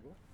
쓰고. 0.00 0.29